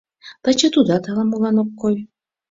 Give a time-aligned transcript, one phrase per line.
[0.43, 1.95] Таче тудат ала-молан ок кой.